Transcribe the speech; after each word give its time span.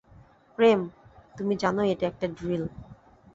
প্রেম, 0.57 0.79
তুমি 1.37 1.53
জানোই 1.55 1.89
এটা 1.91 2.05
একটা 2.07 2.27
ড্রিল। 2.27 2.63